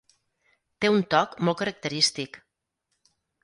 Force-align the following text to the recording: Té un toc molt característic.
Té 0.85 0.89
un 0.93 1.03
toc 1.15 1.37
molt 1.49 1.61
característic. 1.61 2.43